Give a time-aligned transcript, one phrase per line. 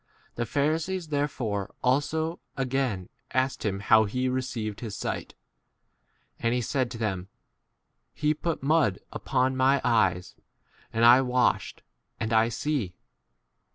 [0.29, 5.35] 15 The Pharisees therefore also again asked him how he received his sight.
[6.39, 7.27] And he said to them,
[8.11, 10.33] He put mud upon my eyes,
[10.91, 11.81] and I 16 washed,
[12.19, 12.95] and I see.